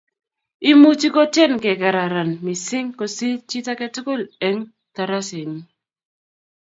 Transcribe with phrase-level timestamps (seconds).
[0.69, 4.61] Imuchi kotyen kekararan mising kosiir chit ake tukul eng
[4.95, 5.61] tarasenyi